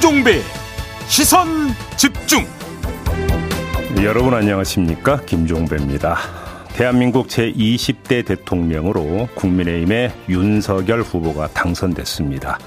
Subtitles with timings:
[0.00, 0.40] 김종배
[1.08, 1.46] 시선
[1.98, 2.46] 집중.
[4.02, 5.20] 여러분 안녕하십니까?
[5.26, 6.16] 김종배입니다.
[6.72, 12.58] 대한민국 제20대 대통령으로 국민의힘의 윤석열 후보가 당선됐습니다.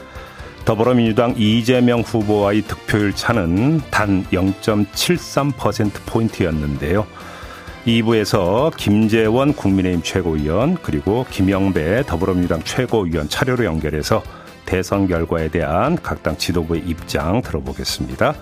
[0.63, 7.07] 더불어민주당 이재명 후보와의 득표율 차는 단 0.73%포인트였는데요.
[7.87, 14.21] 2부에서 김재원 국민의힘 최고위원 그리고 김영배 더불어민주당 최고위원 차례로 연결해서
[14.65, 18.33] 대선 결과에 대한 각 당 지도부의 입장 들어보겠습니다.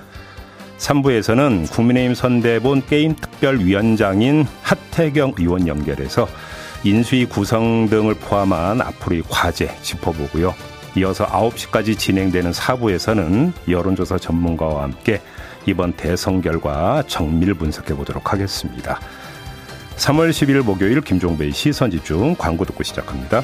[0.77, 6.27] 3부에서는 국민의힘 선대본 게임 특별위원장인 하태경 의원 연결해서
[6.83, 10.53] 인수위 구성 등을 포함한 앞으로의 과제 짚어보고요.
[10.97, 15.21] 이어서 9시까지 진행되는 4부에서는 여론조사 전문가와 함께
[15.65, 18.99] 이번 대선 결과 정밀 분석해 보도록 하겠습니다.
[19.97, 23.43] 3월 10일 목요일 김종배의 시선집중 광고 듣고 시작합니다.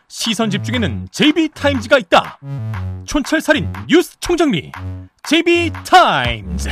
[0.21, 2.37] 시선 집중에는 JB타임즈가 있다
[3.05, 4.71] 촌철살인 뉴스 총정리
[5.23, 6.69] JB타임즈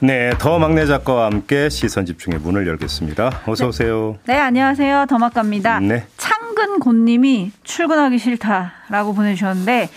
[0.00, 3.44] 네, 더 막내 작가와 함께 시선 집중의 문을 열겠습니다.
[3.46, 3.68] 어서 네.
[3.68, 4.18] 오세요.
[4.26, 5.06] 네, 안녕하세요.
[5.08, 5.80] 더막갑니다.
[5.80, 6.06] 네.
[6.18, 9.88] 창근 곤님이 출근하기 싫다라고 보내주셨는데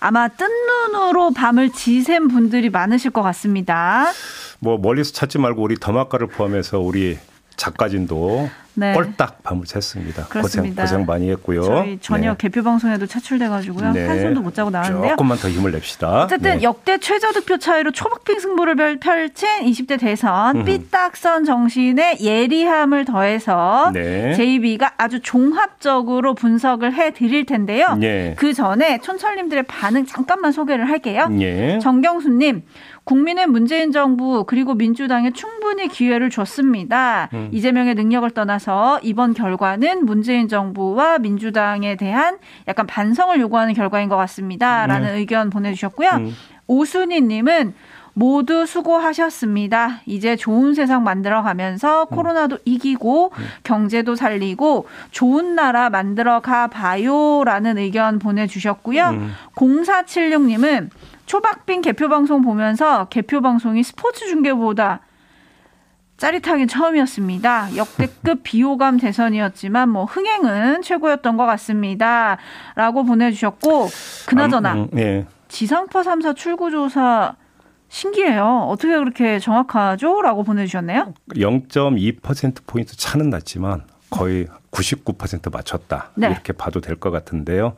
[0.00, 4.06] 아마 뜬 눈으로 밤을 지샌 분들이 많으실 것 같습니다.
[4.58, 7.16] 뭐 멀리서 찾지 말고 우리 더막가를 포함해서 우리
[7.54, 8.92] 작가진도 네.
[8.92, 10.28] 꼴딱 밤을 샜습니다.
[10.28, 10.82] 그렇습니다.
[10.82, 11.62] 고생, 고생 많이 했고요.
[11.62, 12.36] 저희 저녁 네.
[12.38, 13.92] 개표 방송에도 차출돼가지고요.
[13.92, 14.06] 네.
[14.06, 15.10] 한숨도 못 자고 나왔는데요.
[15.12, 16.24] 조금만 더 힘을 냅시다.
[16.24, 16.62] 어쨌든 네.
[16.62, 20.64] 역대 최저 득표 차이로 초박빙 승부를 펼- 펼친 20대 대선 음.
[20.64, 24.34] 삐딱선 정신에 예리함을 더해서 네.
[24.34, 27.98] JB가 아주 종합적으로 분석을 해 드릴 텐데요.
[28.02, 28.34] 예.
[28.38, 31.28] 그 전에 촌철님들의 반응 잠깐만 소개를 할게요.
[31.40, 31.78] 예.
[31.80, 32.62] 정경수님,
[33.06, 37.28] 국민의 문재인 정부 그리고 민주당에 충분히 기회를 줬습니다.
[37.32, 37.50] 음.
[37.52, 45.12] 이재명의 능력을 떠나서 이번 결과는 문재인 정부와 민주당에 대한 약간 반성을 요구하는 결과인 것 같습니다.라는
[45.12, 45.18] 네.
[45.18, 46.10] 의견 보내주셨고요.
[46.14, 46.34] 음.
[46.66, 47.74] 오순희님은
[48.18, 50.00] 모두 수고하셨습니다.
[50.06, 52.16] 이제 좋은 세상 만들어 가면서 음.
[52.16, 53.30] 코로나도 이기고
[53.62, 59.10] 경제도 살리고 좋은 나라 만들어 가 봐요라는 의견 보내주셨고요.
[59.10, 59.32] 음.
[59.54, 60.88] 0476님은
[61.26, 65.00] 초박빙 개표 방송 보면서 개표 방송이 스포츠 중계보다
[66.16, 67.76] 짜릿하긴 처음이었습니다.
[67.76, 72.38] 역대급 비호감 대선이었지만 뭐 흥행은 최고였던 것 같습니다.
[72.74, 73.88] 라고 보내주셨고
[74.26, 75.26] 그나저나 음, 음, 예.
[75.48, 77.36] 지상파 3사 출구조사
[77.88, 78.66] 신기해요.
[78.68, 80.22] 어떻게 그렇게 정확하죠?
[80.22, 81.12] 라고 보내주셨네요.
[81.34, 84.46] 0.2%포인트 차는 났지만 거의
[84.80, 86.10] 99% 맞췄다.
[86.16, 86.28] 네.
[86.28, 87.74] 이렇게 봐도 될 것 같은데요.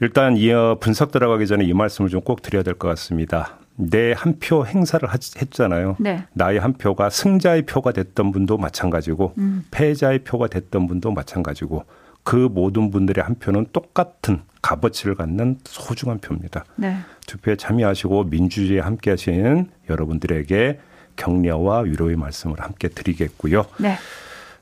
[0.00, 3.58] 일단 이 어, 분석 들어가기 전에 이 말씀을 좀 꼭 드려야 될 것 같습니다.
[3.76, 5.96] 내 한 표 행사를 하- 했잖아요.
[5.98, 6.24] 네.
[6.32, 9.64] 나의 한 표가 승자의 표가 됐던 분도 마찬가지고 음.
[9.70, 11.84] 패자의 표가 됐던 분도 마찬가지고
[12.24, 16.64] 그 모든 분들의 한 표는 똑같은 값어치를 갖는 소중한 표입니다.
[16.76, 16.96] 네.
[17.26, 20.80] 투표에 참여하시고 민주주의에 함께 하신 여러분들에게
[21.16, 23.66] 격려와 위로의 말씀을 함께 드리겠고요.
[23.78, 23.96] 네.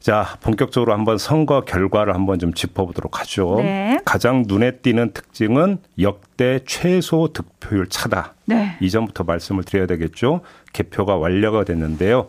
[0.00, 3.56] 자, 본격적으로 한번 선거 결과를 한번 좀 짚어보도록 하죠.
[3.59, 3.99] 네.
[4.05, 8.34] 가장 눈에 띄는 특징은 역대 최소 득표율 차다.
[8.44, 8.77] 네.
[8.81, 10.43] 이전부터 말씀을 드려야 되겠죠.
[10.72, 12.28] 개표가 완료가 됐는데요.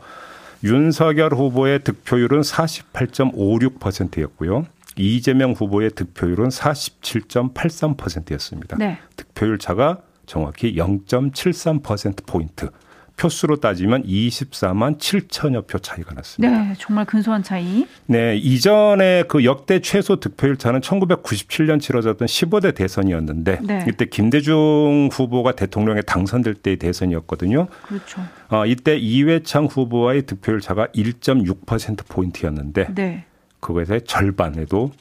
[0.64, 4.66] 윤석열 후보의 득표율은 48.56%였고요.
[4.98, 8.78] 이재명 후보의 득표율은 47.83%였습니다.
[8.78, 8.98] 네.
[9.18, 12.70] 득표율 차가 정확히 0.73%포인트.
[13.18, 16.64] 표수로 따지면 24만 7천여 표 차이가 났습니다.
[16.64, 16.74] 네.
[16.78, 17.88] 정말 근소한 차이.
[18.08, 23.86] 네, 이전에 그 역대 최소 득표율 차는 1997년 치러졌던 15대 대선이었는데 네.
[23.88, 27.68] 이때 김대중 후보가 대통령에 당선될 때의 대선이었거든요.
[27.88, 28.22] 그렇죠.
[28.50, 33.26] 어, 이때 이회창 후보와의 득표율 차가 1.6% 포인트였는데 네.
[33.62, 34.92] 그것의 절반에도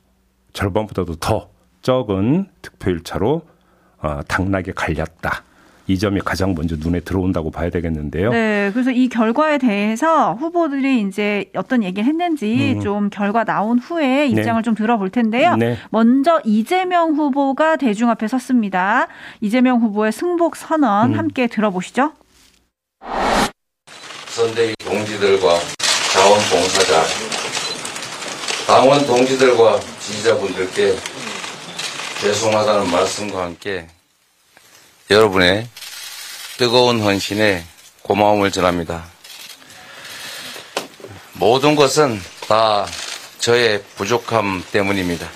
[0.52, 1.50] 절반보다도 더
[1.82, 3.42] 적은 득표율 차로
[3.98, 5.42] 어, 당락에 갈렸다.
[5.86, 8.30] 이 점이 가장 먼저 눈에 들어온다고 봐야 되겠는데요.
[8.30, 12.80] 네, 그래서 이 결과에 대해서 후보들이 이제 어떤 얘기를 했는지 음.
[12.80, 15.56] 좀 결과 나온 후에 입장을 좀 들어볼 텐데요.
[15.56, 15.76] 네.
[15.90, 19.08] 먼저 이재명 후보가 대중 앞에 섰습니다.
[19.40, 21.18] 이재명 후보의 승복 선언 음.
[21.18, 22.12] 함께 들어보시죠.
[24.26, 25.58] 선대위 동지들과
[26.12, 27.02] 자원봉사자,
[28.66, 30.96] 당원 동지들과 지지자분들께
[32.20, 33.86] 죄송하다는 말씀과 함께
[35.10, 35.68] 여러분의
[36.56, 37.62] 뜨거운 헌신에
[38.00, 39.04] 고마움을 전합니다.
[41.34, 42.86] 모든 것은 다
[43.38, 45.28] 저의 부족함 때문입니다.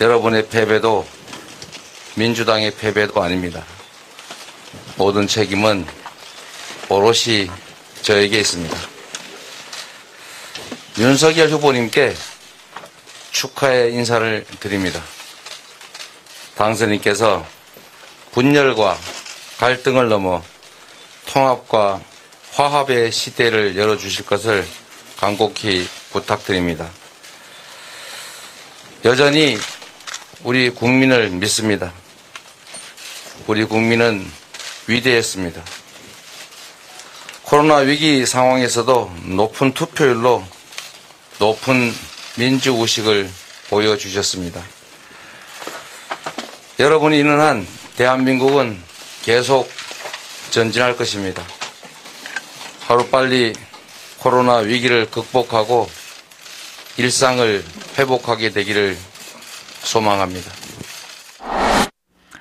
[0.00, 1.06] 여러분의 패배도
[2.14, 3.62] 민주당의 패배도 아닙니다.
[4.96, 5.86] 모든 책임은
[6.88, 7.50] 오롯이
[8.00, 8.76] 저에게 있습니다.
[10.96, 12.14] 윤석열 후보님께
[13.32, 15.02] 축하의 인사를 드립니다.
[16.54, 17.44] 당선인께서
[18.34, 18.98] 분열과
[19.58, 20.42] 갈등을 넘어
[21.26, 22.00] 통합과
[22.50, 24.66] 화합의 시대를 열어주실 것을
[25.18, 26.90] 간곡히 부탁드립니다.
[29.04, 29.56] 여전히
[30.42, 31.92] 우리 국민을 믿습니다.
[33.46, 34.28] 우리 국민은
[34.88, 35.62] 위대했습니다.
[37.44, 40.44] 코로나 위기 상황에서도 높은 투표율로
[41.38, 41.94] 높은
[42.36, 43.30] 민주의식을
[43.70, 44.60] 보여주셨습니다.
[46.80, 48.76] 여러분이 있는 한 대한민국은
[49.22, 49.68] 계속
[50.50, 51.42] 전진할 것입니다.
[52.86, 53.52] 하루빨리
[54.18, 55.86] 코로나 위기를 극복하고
[56.96, 57.62] 일상을
[57.98, 58.96] 회복하게 되기를
[59.82, 60.50] 소망합니다.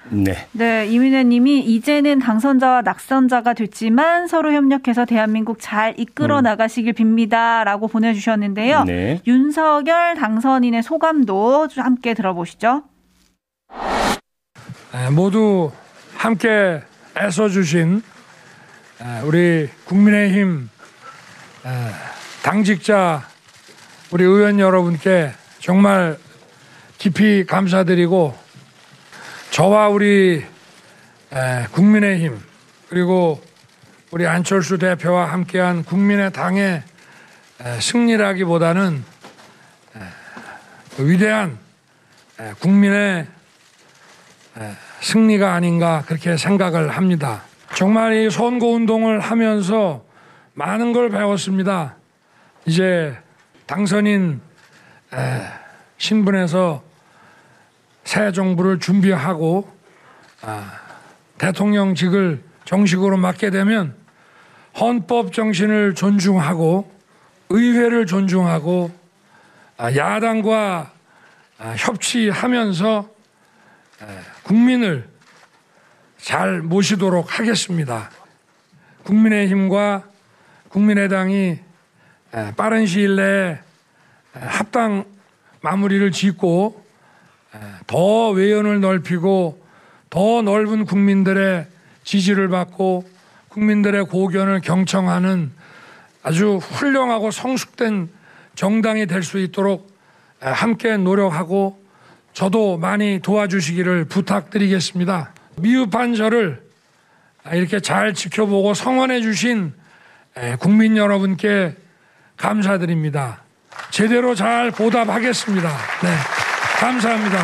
[0.10, 0.48] 네.
[0.52, 6.44] 네, 이민혜 님이 이제는 당선자와 낙선자가 됐지만 서로 협력해서 대한민국 잘 이끌어 음.
[6.44, 7.64] 나가시길 빕니다.
[7.64, 8.84] 라고 보내주셨는데요.
[8.84, 9.22] 네.
[9.26, 12.84] 윤석열 당선인의 소감도 좀 함께 들어보시죠.
[14.94, 15.72] 에, 모두
[16.16, 16.84] 함께
[17.18, 18.04] 애써주신
[19.02, 20.70] 에, 우리 국민의힘
[21.66, 21.70] 에,
[22.44, 23.28] 당직자
[24.12, 26.20] 우리 의원 여러분께 정말
[27.00, 28.38] 깊이 감사드리고
[29.50, 30.46] 저와 우리
[31.34, 32.40] 에, 국민의힘
[32.88, 33.44] 그리고
[34.12, 36.84] 우리 안철수 대표와 함께한 국민의 당의
[37.62, 39.04] 에, 승리라기보다는
[41.00, 41.58] 위대한
[42.40, 43.33] 에, 국민의
[45.02, 47.44] 승리가 아닌가 그렇게 생각을 합니다.
[47.76, 50.06] 정말 이 선거 운동을 하면서
[50.54, 51.96] 많은 걸 배웠습니다.
[52.66, 53.18] 이제
[53.66, 54.42] 당선인
[55.14, 55.18] 에,
[55.98, 56.84] 신분에서
[58.04, 59.72] 새 정부를 준비하고
[60.42, 60.80] 아,
[61.38, 63.96] 대통령직을 정식으로 맡게 되면
[64.80, 66.92] 헌법 정신을 존중하고
[67.50, 68.92] 의회를 존중하고
[69.78, 70.92] 아, 야당과
[71.60, 73.10] 아, 협치하면서
[74.44, 75.08] 국민을
[76.18, 78.10] 잘 모시도록 하겠습니다.
[79.04, 80.04] 국민의힘과
[80.70, 81.60] 국민의당이
[82.56, 83.60] 빠른 시일 내에
[84.34, 85.06] 합당
[85.62, 86.84] 마무리를 짓고
[87.88, 89.64] 더 외연을 넓히고
[90.10, 91.68] 더 넓은 국민들의
[92.04, 93.08] 지지를 받고
[93.50, 95.52] 국민들의 고견을 경청하는
[96.24, 98.10] 아주 훌륭하고 성숙된
[98.56, 99.92] 정당이 될 수 있도록
[100.40, 101.83] 함께 노력하고
[102.34, 105.34] 저도 많이 도와주시기를 부탁드리겠습니다.
[105.58, 106.64] 미흡한 저를
[107.52, 109.74] 이렇게 잘 지켜보고 성원해 주신
[110.60, 111.76] 국민 여러분께
[112.38, 113.44] 감사드립니다.
[113.92, 115.70] 제대로 잘 보답하겠습니다.
[115.70, 116.10] 네.
[116.80, 117.44] 감사합니다.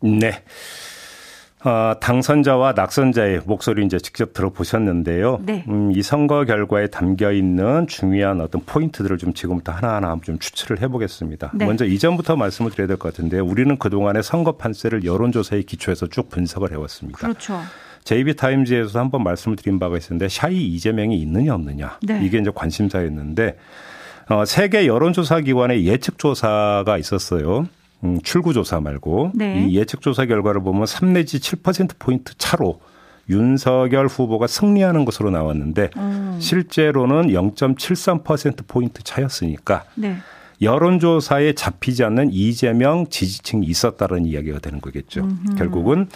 [0.00, 0.44] 네.
[1.64, 5.40] 어, 당선자와 낙선자의 목소리 이제 직접 들어보셨는데요.
[5.46, 5.64] 네.
[5.68, 11.52] 음, 이 선거 결과에 담겨 있는 중요한 어떤 포인트들을 좀 지금부터 하나하나 좀 추출을 해보겠습니다.
[11.54, 11.64] 네.
[11.64, 16.70] 먼저 이전부터 말씀을 드려야 될 것 같은데 우리는 그동안의 선거 판세를 여론조사에 기초해서 쭉 분석을
[16.72, 17.18] 해왔습니다.
[17.18, 17.58] 그렇죠.
[18.04, 22.20] JB타임즈에서 한번 말씀을 드린 바가 있었는데 샤이 이재명이 있느냐 없느냐 네.
[22.22, 23.56] 이게 이제 관심사였는데
[24.28, 27.66] 어, 세계 여론조사 기관의 예측 조사가 있었어요.
[28.04, 29.66] 음, 출구조사 말고 네.
[29.66, 32.80] 이 예측조사 결과를 보면 3 내지 7% 포인트 차로
[33.30, 36.36] 윤석열 후보가 승리하는 것으로 나왔는데 음.
[36.40, 40.16] 실제로는 0.73% 포인트 차였으니까 네.
[40.60, 45.28] 여론조사에 잡히지 않는 이재명 지지층이 있었다는 이야기가 되는 거겠죠.
[45.58, 46.08] 결국은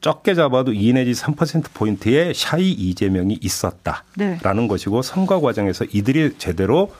[0.00, 4.68] 적게 잡아도 2 내지 3%포인트의 샤이 이재명이 있었다라는 네.
[4.68, 6.92] 것이고 선거 과정에서 이들이 제대로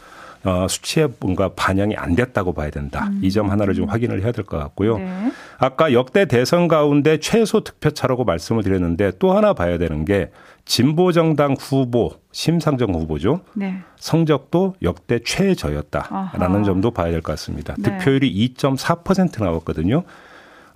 [0.45, 3.11] 어, 수치에 뭔가 반영이 안 됐다고 봐야 된다.
[3.23, 4.99] 이점 하나를 좀 확인을 해야 될 것 같고요.
[4.99, 5.33] 네.
[5.59, 10.31] 아까 역대 대선 가운데 최소 득표차라고 말씀을 드렸는데 또 하나 봐야 되는 게
[10.65, 13.41] 진보 정당 후보, 심상정 후보죠.
[13.55, 13.79] 네.
[13.97, 16.63] 성적도 역대 최저였다라는 아하.
[16.65, 17.75] 점도 봐야 될 것 같습니다.
[17.79, 17.99] 네.
[17.99, 20.03] 득표율이 2.4% 나왔거든요.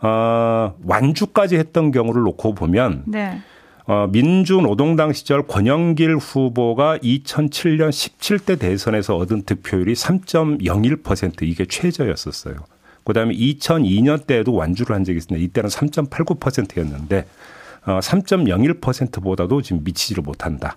[0.02, 3.40] 어, 완주까지 했던 경우를 놓고 보면 네.
[3.86, 12.56] 어, 민주노동당 시절 권영길 후보가 2007년 17대 대선에서 얻은 득표율이 3.01% 이게 최저였었어요.
[13.04, 15.44] 그다음에 2002년 때에도 완주를 한 적이 있습니다.
[15.44, 17.26] 이때는 3.89%였는데
[17.86, 20.76] 어, 3.01%보다도 지금 미치지를 못한다.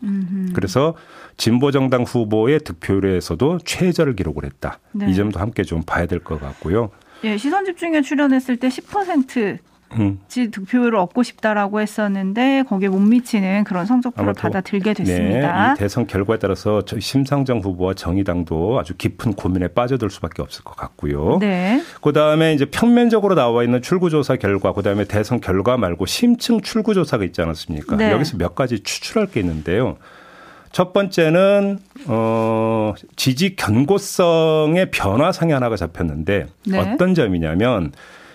[0.54, 0.94] 그래서
[1.38, 4.78] 진보정당 후보의 득표율에서도 최저를 기록을 했다.
[4.92, 5.10] 네.
[5.10, 6.92] 이 점도 함께 좀 봐야 될 것 같고요.
[7.24, 9.58] 예, 시선 집중에 출연했을 때 10%
[9.94, 10.20] 음.
[10.28, 15.74] 득표율을 얻고 싶다라고 했었는데 거기에 못 미치는 그런 성적표를 받아들게 네, 됐습니다.
[15.74, 21.38] 이 대선 결과에 따라서 심상정 후보와 정의당도 아주 깊은 고민에 빠져들 수밖에 없을 것 같고요.
[21.40, 21.82] 네.
[22.02, 27.96] 그다음에 이제 평면적으로 나와 있는 출구조사 결과, 그다음에 대선 결과 말고 심층 출구조사가 있지 않았습니까?
[27.96, 28.12] 네.
[28.12, 29.98] 여기서 몇 가지 추출할 게 있는데요.
[30.72, 36.78] 첫 번째는 어 지지 견고성의 변화상이 하나가 잡혔는데 네.
[36.78, 37.92] 어떤 점이냐면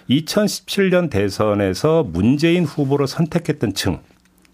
[0.09, 3.99] 2017년 대선에서 문재인 후보를 선택했던 층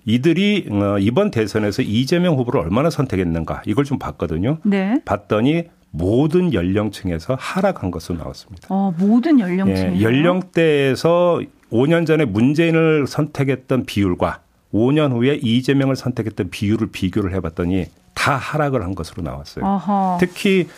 [0.06, 4.58] 이들이 어, 이번 대선에서 이재명 후보를 얼마나 선택했는가 이걸 좀 봤거든요.
[4.62, 5.00] 네.
[5.04, 8.68] 봤더니 모든 연령층에서 하락한 것으로 나왔습니다.
[8.70, 9.96] 어, 모든 연령층.
[9.96, 11.40] 예, 연령대에서
[11.70, 14.40] 5년 전에 문재인을 선택했던 비율과
[14.72, 19.64] 5년 후에 이재명을 선택했던 비율을 비교를 해봤더니 다 하락을 한 것으로 나왔어요.
[19.64, 20.18] 어허.
[20.20, 20.68] 특히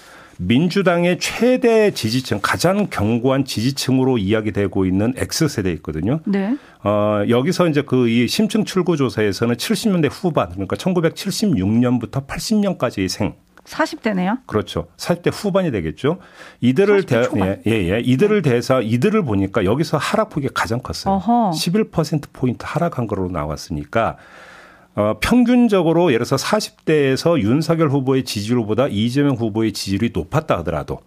[0.46, 6.20] 민주당의 최대 지지층, 가장 견고한 지지층으로 이야기되고 있는 X세대 있거든요.
[6.26, 6.56] 네.
[6.84, 13.34] 어, 여기서 이제 그 이 심층 출구 조사에서는 70년대 후반, 그러니까 1976년부터 80년까지의 생,
[13.64, 14.38] 40대네요.
[14.46, 14.88] 그렇죠.
[14.96, 16.18] 40대 후반이 되겠죠.
[16.60, 17.62] 이들을 40대 대.
[17.66, 18.00] 예, 예, 예.
[18.00, 21.14] 이들을 대해서 이들을 보니까 여기서 하락폭이 가장 컸어요.
[21.14, 21.50] 어허.
[21.52, 24.16] 11% 포인트 하락한 거로 나왔으니까
[24.94, 31.00] 어, 평균적으로 예를 들어서 40대에서 윤석열 후보의 지지율보다 이재명 후보의 지지율이 높았다 하더라도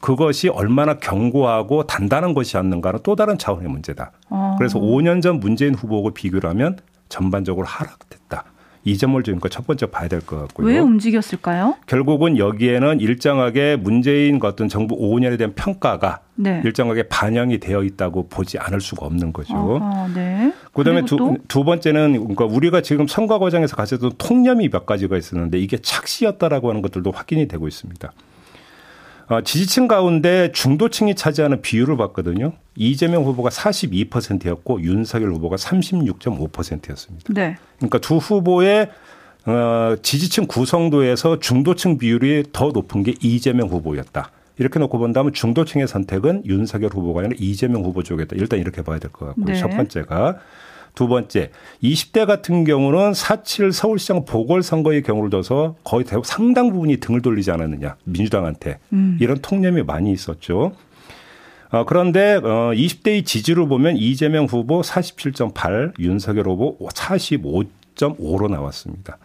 [0.00, 4.10] 그것이 얼마나 견고하고 단단한 것이 었는가는 또 다른 차원의 문제다.
[4.30, 4.56] 어.
[4.58, 8.44] 그래서 5년 전 문재인 후보하고 비교를 하면 전반적으로 하락됐다.
[8.84, 10.66] 이 점을 지금 첫 번째 봐야 될 것 같고요.
[10.66, 11.76] 왜 움직였을까요?
[11.86, 16.60] 결국은 여기에는 일정하게 문재인 그 어떤 정부 5년에 대한 평가가 네.
[16.64, 19.54] 일정하게 반영이 되어 있다고 보지 않을 수가 없는 거죠.
[19.54, 20.52] 어허, 네.
[20.72, 21.02] 그다음에?
[21.04, 26.70] 두, 두 번째는 그러니까 우리가 지금 선거 과정에서 가졌던 통념이 몇 가지가 있었는데 이게 착시였다라고
[26.70, 28.12] 하는 것들도 확인이 되고 있습니다.
[29.28, 32.52] 어, 지지층 가운데 중도층이 차지하는 비율을 봤거든요.
[32.76, 37.32] 이재명 후보가 42%였고 윤석열 후보가 36.5%였습니다.
[37.32, 37.56] 네.
[37.78, 38.90] 그러니까 두 후보의
[39.46, 44.30] 어, 지지층 구성도에서 중도층 비율이 더 높은 게 이재명 후보였다.
[44.58, 48.36] 이렇게 놓고 본다면 중도층의 선택은 윤석열 후보가 아니라 이재명 후보 쪽이다.
[48.36, 49.46] 일단 이렇게 봐야 될 것 같고요.
[49.46, 49.54] 네.
[49.54, 50.38] 첫 번째가
[50.94, 51.50] 두 번째,
[51.82, 57.96] 20대 같은 경우는 4.7 서울시장 보궐선거의 경우를 둬서 거의 대부분 상당 부분이 등을 돌리지 않았느냐.
[58.04, 58.78] 민주당한테.
[58.92, 59.16] 음.
[59.20, 60.72] 이런 통념이 많이 있었죠.
[61.70, 69.16] 어, 그런데 어, 20대의 지지를 보면 이재명 후보 47.8, 윤석열 후보 45.5로 나왔습니다.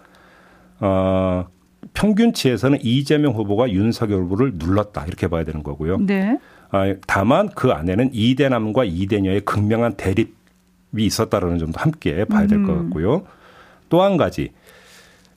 [0.80, 1.48] 어,
[1.94, 5.98] 평균치에서는 이재명 후보가 윤석열 후보를 눌렀다 이렇게 봐야 되는 거고요.
[5.98, 6.38] 네.
[6.70, 10.37] 아, 다만 그 안에는 이대남과 이대녀의 극명한 대립이
[11.06, 12.84] 있었다라는 점도 함께 봐야 될것 음.
[12.84, 13.24] 같고요.
[13.90, 14.52] 또 한 가지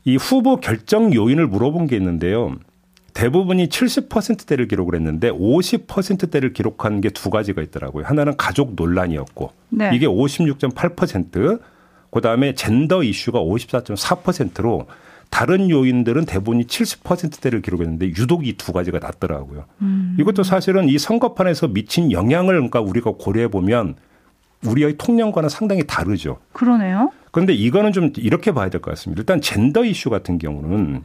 [0.05, 2.57] 이 후보 결정 요인을 물어본 게 있는데요.
[3.12, 8.05] 대부분이 70%대를 기록을 했는데 50%대를 기록한 게 두 가지가 있더라고요.
[8.07, 9.90] 하나는 가족 논란이었고 네.
[9.95, 11.61] 이게 56.8%,
[12.11, 14.87] 그다음에 젠더 이슈가 54.4%로
[15.29, 19.64] 다른 요인들은 대부분이 70%대를 기록했는데 유독 이 두 가지가 낮더라고요.
[19.83, 20.17] 음.
[20.19, 23.95] 이것도 사실은 이 선거판에서 미친 영향을 그러니까 우리가 고려해 보면
[24.67, 26.38] 우리의 통념과는 상당히 다르죠.
[26.52, 27.11] 그러네요.
[27.33, 29.21] 그런데 이거는 좀 이렇게 봐야 될 것 같습니다.
[29.21, 31.02] 일단 젠더 이슈 같은 경우는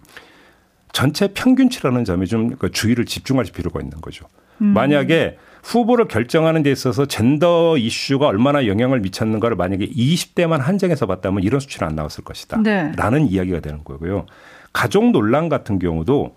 [0.92, 4.26] 전체 평균치라는 점에 좀그 주의를 집중할 필요가 있는 거죠.
[4.62, 4.68] 음.
[4.68, 11.60] 만약에 후보를 결정하는 데 있어서 젠더 이슈가 얼마나 영향을 미쳤는가를 만약에 20대만 한정해서 봤다면 이런
[11.60, 12.62] 수치는 안 나왔을 것이다.
[12.62, 12.92] 네.
[12.96, 14.26] 라는 이야기가 되는 거고요.
[14.74, 16.36] 가족 논란 같은 경우도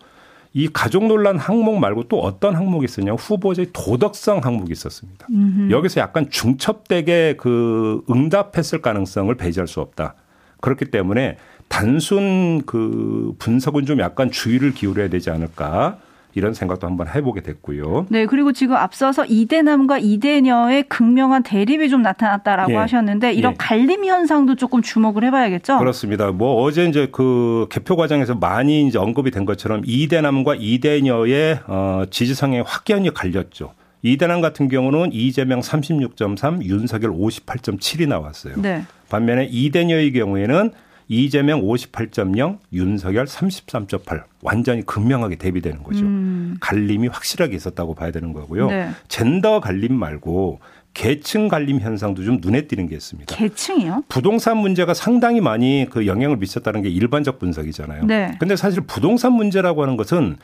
[0.55, 5.26] 이 가족 논란 항목 말고 또 어떤 항목이 있었냐 후보자의 도덕성 항목이 있었습니다.
[5.31, 5.71] 음흠.
[5.71, 10.14] 여기서 약간 중첩되게 그 응답했을 가능성을 배제할 수 없다.
[10.61, 11.37] 그렇기 때문에
[11.69, 15.99] 단순 그 분석은 좀 약간 주의를 기울여야 되지 않을까
[16.38, 18.07] 이런 생각도 한번 해보게 됐고요.
[18.09, 22.76] 네, 그리고 지금 앞서서 이대남과 이대녀의 극명한 대립이 좀 나타났다라고 예.
[22.76, 23.57] 하셨는데 이런 예.
[23.59, 25.78] 갈림 현상도 조금 주목을 해봐야겠죠.
[25.78, 26.30] 그렇습니다.
[26.30, 32.62] 뭐 어제 이제 그 개표 과정에서 많이 이제 언급이 된 것처럼 이대남과 이대녀의 어 지지성에
[32.64, 33.73] 확연히 갈렸죠.
[34.02, 38.54] 이대남 같은 경우는 이재명 36.3, 윤석열 58.7이 나왔어요.
[38.62, 38.85] 네.
[39.09, 40.71] 반면에 이대녀의 경우에는
[41.09, 46.05] 이재명 58.0, 윤석열 33.8 완전히 극명하게 대비되는 거죠.
[46.05, 46.57] 음.
[46.61, 48.69] 갈림이 확실하게 있었다고 봐야 되는 거고요.
[48.69, 48.91] 네.
[49.09, 50.61] 젠더 갈림 말고
[50.93, 53.35] 계층 갈림 현상도 좀 눈에 띄는 게 있습니다.
[53.35, 54.05] 계층이요?
[54.09, 58.05] 부동산 문제가 상당히 많이 그 영향을 미쳤다는 게 일반적 분석이잖아요.
[58.05, 58.37] 네.
[58.38, 60.37] 근데 사실 부동산 문제라고 하는 것은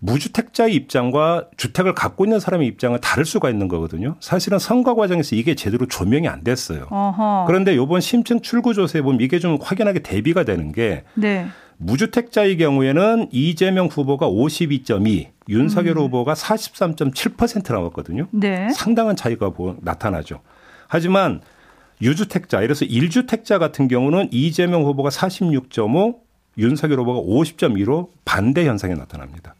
[0.00, 4.16] 무주택자의 입장과 주택을 갖고 있는 사람의 입장은 다를 수가 있는 거거든요.
[4.20, 6.86] 사실은 선거 과정에서 이게 제대로 조명이 안 됐어요.
[6.90, 7.44] 어허.
[7.46, 11.46] 그런데 이번 심층 출구 조사에 보면 이게 좀 확연하게 대비가 되는 게 네.
[11.78, 18.26] 무주택자의 경우에는 이재명 후보가 52.2, 윤석열 후보가 43.7% 나왔거든요.
[18.32, 18.68] 네.
[18.70, 20.40] 상당한 차이가 보- 나타나죠.
[20.88, 21.40] 하지만
[22.02, 26.16] 유주택자, 이래서 1주택자 같은 경우는 이재명 후보가 46.5,
[26.56, 29.54] 윤석열 후보가 50.2로 반대 현상이 나타납니다.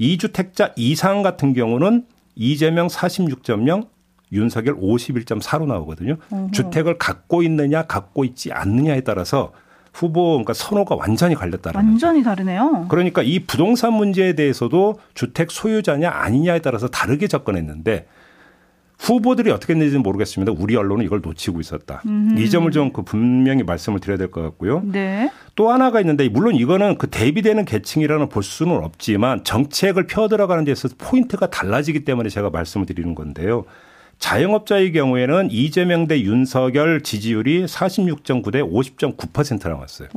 [0.00, 3.86] 2주택자 이상 같은 경우는 이재명 46.0,
[4.32, 6.16] 윤석열 51.4로 나오거든요.
[6.30, 6.50] 어허.
[6.52, 9.52] 주택을 갖고 있느냐, 갖고 있지 않느냐에 따라서
[9.92, 12.30] 후보 그러니까 선호가 완전히 갈렸다는 완전히 거죠.
[12.30, 12.86] 다르네요.
[12.88, 18.06] 그러니까 이 부동산 문제에 대해서도 주택 소유자냐 아니냐에 따라서 다르게 접근했는데
[19.00, 20.52] 후보들이 어떻게 했는지는 모르겠습니다.
[20.58, 22.02] 우리 언론은 이걸 놓치고 있었다.
[22.06, 22.38] 음흠.
[22.38, 24.82] 이 점을 좀 그 분명히 말씀을 드려야 될 것 같고요.
[24.84, 25.30] 네.
[25.54, 30.72] 또 하나가 있는데 물론 이거는 그 대비되는 계층이라는 볼 수는 없지만 정책을 펴 들어가는 데
[30.72, 33.64] 있어서 포인트가 달라지기 때문에 제가 말씀을 드리는 건데요.
[34.18, 40.08] 자영업자의 경우에는 이재명 대 윤석열 지지율이 46.9 대 50.9% 나왔어요.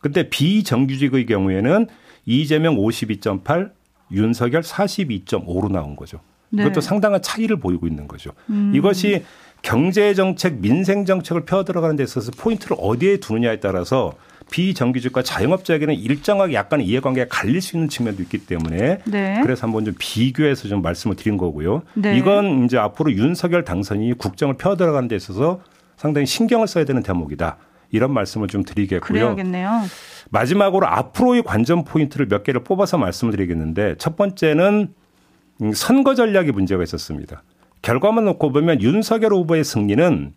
[0.00, 1.86] 근데 비정규직의 경우에는
[2.26, 3.70] 이재명 52.8,
[4.12, 6.20] 윤석열 42.5로 나온 거죠.
[6.52, 6.64] 네.
[6.64, 8.30] 이것도 상당한 차이를 보이고 있는 거죠.
[8.50, 8.72] 음.
[8.74, 9.24] 이것이
[9.62, 14.12] 경제 정책, 민생 정책을 펴 들어가는 데 있어서 포인트를 어디에 두느냐에 따라서
[14.50, 19.40] 비정규직과 자영업자에게는 일정하게 약간 이해관계가 갈릴 수 있는 측면도 있기 때문에 네.
[19.42, 21.82] 그래서 한번 좀 비교해서 좀 말씀을 드린 거고요.
[21.94, 22.18] 네.
[22.18, 25.60] 이건 이제 앞으로 윤석열 당선이 국정을 펴 들어가는 데 있어서
[25.96, 27.56] 상당히 신경을 써야 되는 대목이다.
[27.92, 29.00] 이런 말씀을 좀 드리겠고요.
[29.00, 29.82] 그래야겠네요.
[30.30, 34.94] 마지막으로 앞으로의 관전 포인트를 몇 개를 뽑아서 말씀을 드리겠는데 첫 번째는
[35.74, 37.42] 선거 전략의 문제가 있었습니다.
[37.82, 40.32] 결과만 놓고 보면 윤석열 후보의 승리는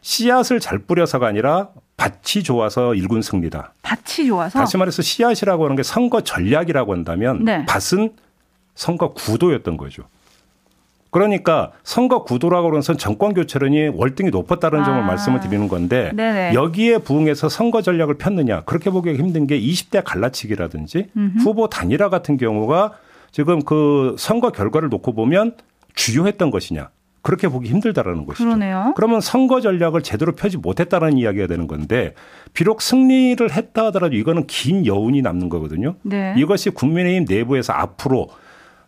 [0.00, 3.74] 씨앗을 잘 뿌려서가 아니라 밭이 좋아서 일군 승리다.
[3.82, 4.58] 밭이 좋아서?
[4.58, 7.66] 다시 말해서 씨앗이라고 하는 게 선거 전략이라고 한다면 네.
[7.66, 8.12] 밭은
[8.74, 10.04] 선거 구도였던 거죠.
[11.10, 14.84] 그러니까 선거 구도라고 하는 건 정권 교체론이 월등히 높았다는 아.
[14.84, 16.52] 점을 말씀을 드리는 건데 네네.
[16.54, 21.38] 여기에 부응해서 선거 전략을 폈느냐 그렇게 보기 힘든 게 20대 갈라치기라든지 음흠.
[21.38, 22.92] 후보 단일화 같은 경우가
[23.36, 25.56] 지금 그 선거 결과를 놓고 보면
[25.94, 26.88] 주요했던 것이냐.
[27.20, 28.42] 그렇게 보기 힘들다라는 것이죠.
[28.42, 28.94] 그러네요.
[28.96, 32.14] 그러면 선거 전략을 제대로 펴지 못했다는 이야기가 되는 건데
[32.54, 35.96] 비록 승리를 했다 하더라도 이거는 긴 여운이 남는 거거든요.
[36.00, 36.34] 네.
[36.38, 38.28] 이것이 국민의힘 내부에서 앞으로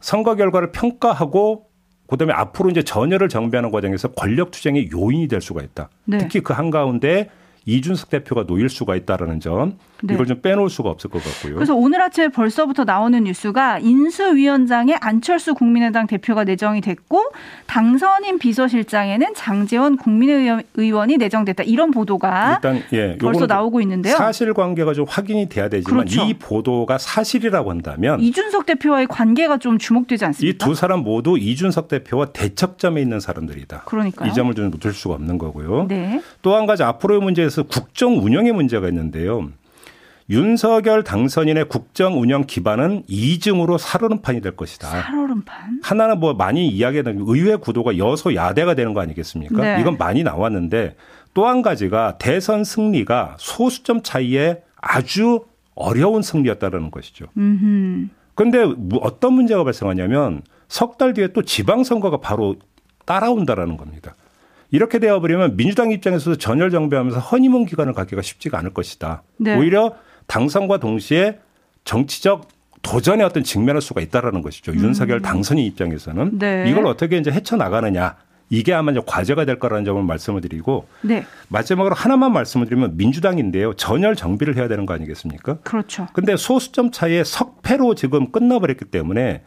[0.01, 1.67] 선거 결과를 평가하고
[2.07, 5.91] 그다음에 앞으로 이제 전열을 정비하는 과정에서 권력 투쟁의 요인이 될 수가 있다.
[6.07, 6.17] 네.
[6.17, 7.29] 특히 그 한가운데
[7.73, 10.15] 이준석 대표가 놓일 수가 있다라는 점 네.
[10.15, 11.55] 이걸 좀 빼놓을 수가 없을 것 같고요.
[11.57, 17.21] 그래서 오늘 아침에 벌써부터 나오는 뉴스가 인수위원장에 안철수 국민의당 대표가 내정이 됐고
[17.67, 24.17] 당선인 비서실장에는 장재원 국민의원이 내정됐다 이런 보도가 일단 예, 벌써 나오고 있는데요.
[24.17, 26.23] 사실관계가 좀 확인이 돼야 되지만 그렇죠.
[26.25, 30.55] 이 보도가 사실이라고 한다면 이준석 대표와의 관계가 좀 주목되지 않습니까?
[30.55, 33.83] 이 두 사람 모두 이준석 대표와 대척점에 있는 사람들이다.
[33.87, 35.87] 그러니까 이 점을 좀 놓칠 수가 없는 거고요.
[35.89, 36.23] 네.
[36.43, 39.49] 또 한 가지 앞으로의 문제에서 국정 운영의 문제가 있는데요.
[40.31, 44.89] 윤석열 당선인의 국정 운영 기반은 이중으로 살얼음판이 될 것이다.
[44.89, 45.81] 살얼음판?
[45.83, 49.63] 하나는 뭐 많이 이야기하는 의회 구도가 여소야대가 되는 거 아니겠습니까?
[49.63, 49.81] 네.
[49.81, 50.97] 이건 많이 나왔는데
[51.35, 55.45] 또 한 가지가 대선 승리가 소수점 차이에 아주
[55.75, 57.27] 어려운 승리였다라는 것이죠.
[58.35, 62.57] 그런데 뭐 어떤 문제가 발생하냐면 석 달 뒤에 또 지방선거가 바로
[63.07, 64.15] 따라온다라는 겁니다.
[64.71, 69.23] 이렇게 되어버리면 민주당 입장에서도 전열 정비하면서 허니문 기간을 갖기가 쉽지가 않을 것이다.
[69.39, 69.57] 네.
[69.57, 69.95] 오히려
[70.27, 71.39] 당선과 동시에
[71.85, 72.49] 정치적
[72.83, 74.73] 도전의 어떤 직면할 수가 있다라는 것이죠.
[74.73, 74.79] 음.
[74.79, 76.65] 윤석열 당선인 입장에서는 네.
[76.69, 78.17] 이걸 어떻게 이제 헤쳐 나가느냐.
[78.51, 81.27] 이게 아마 이제 과제가 될 거라는 점을 말씀을 드리고 네.
[81.49, 83.75] 마지막으로 하나만 말씀을 드리면 민주당인데요.
[83.75, 85.59] 전열 정비를 해야 되는 거 아니겠습니까?
[85.59, 86.07] 그렇죠.
[86.15, 89.43] 근데 소수점 차이에 석패로 지금 끝나버렸기 때문에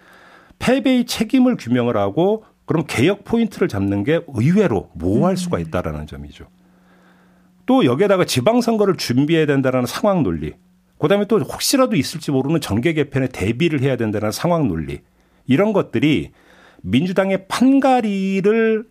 [0.60, 5.36] 패배의 책임을 규명을 하고 그럼 개혁 포인트를 잡는 게 의외로 모호할 음.
[5.36, 6.46] 수가 있다라는 점이죠.
[7.66, 10.54] 또 여기에다가 지방선거를 준비해야 된다는 상황 논리.
[10.98, 15.02] 그다음에 또 혹시라도 있을지 모르는 정계 개편에 대비를 해야 된다는 상황 논리.
[15.48, 16.32] 이런 것들이
[16.82, 18.86] 민주당의 판가리를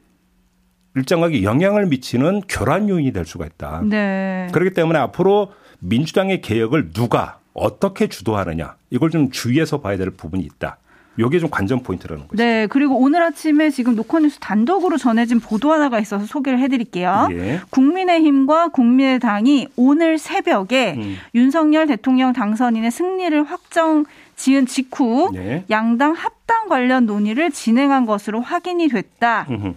[0.96, 3.80] 일정하게 영향을 미치는 교란 요인이 될 수가 있다.
[3.88, 4.48] 네.
[4.52, 10.76] 그렇기 때문에 앞으로 민주당의 개혁을 누가 어떻게 주도하느냐 이걸 좀 주의해서 봐야 될 부분이 있다.
[11.20, 12.42] 요게 좀 관전 포인트라는 거죠.
[12.42, 12.66] 네.
[12.66, 17.28] 그리고 오늘 아침에 지금 노컷뉴스 단독으로 전해진 보도 하나가 있어서 소개를 해드릴게요.
[17.32, 17.60] 예.
[17.70, 21.16] 국민의힘과 국민의당이 오늘 새벽에 음.
[21.34, 24.04] 윤석열 대통령 당선인의 승리를 확정
[24.36, 25.64] 지은 직후 네.
[25.68, 29.46] 양당 합당 관련 논의를 진행한 것으로 확인이 됐다.
[29.50, 29.74] 음흠.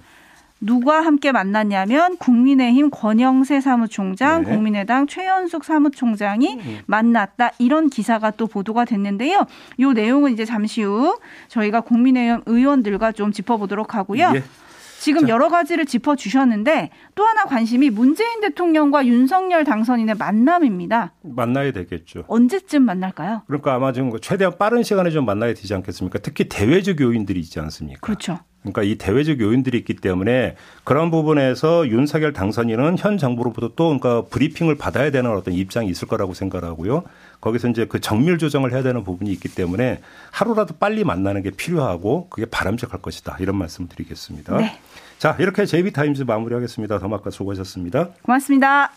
[0.65, 4.51] 누가 함께 만났냐면 국민의힘 권영세 사무총장, 네.
[4.51, 6.79] 국민의당 최연숙 사무총장이 음.
[6.85, 7.51] 만났다.
[7.59, 9.45] 이런 기사가 또 보도가 됐는데요.
[9.77, 14.31] 이 내용은 이제 잠시 후 저희가 국민의힘 의원들과 좀 짚어보도록 하고요.
[14.35, 14.43] 예.
[14.99, 15.27] 지금 자.
[15.27, 21.11] 여러 가지를 짚어주셨는데 또 하나 관심이 문재인 대통령과 윤석열 당선인의 만남입니다.
[21.23, 22.23] 만나야 되겠죠.
[22.27, 23.41] 언제쯤 만날까요?
[23.47, 26.19] 그러니까 아마 좀 최대한 빠른 시간에 좀 만나야 되지 않겠습니까?
[26.19, 27.99] 특히 대외적 요인들이 있지 않습니까?
[27.99, 28.39] 그렇죠.
[28.63, 34.75] 그러니까 이 대외적 요인들이 있기 때문에 그런 부분에서 윤석열 당선인은 현 정부로부터 또 그러니까 브리핑을
[34.75, 37.03] 받아야 되는 어떤 입장이 있을 거라고 생각하고요.
[37.41, 39.99] 거기서 이제 그 정밀 조정을 해야 되는 부분이 있기 때문에
[40.31, 43.37] 하루라도 빨리 만나는 게 필요하고 그게 바람직할 것이다.
[43.39, 44.57] 이런 말씀 드리겠습니다.
[44.57, 44.79] 네.
[45.19, 46.99] 자, 이렇게 제이비타임즈 마무리하겠습니다.
[46.99, 48.09] 더마카 수고하셨습니다.
[48.23, 48.91] 고맙습니다.